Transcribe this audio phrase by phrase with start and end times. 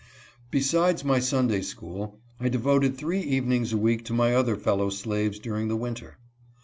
[0.49, 5.37] Besides my Sunday school, I devoted three evenings a week to my other fellow slaves
[5.37, 6.17] during the winter.